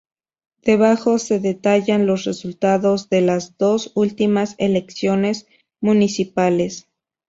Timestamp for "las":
3.21-3.55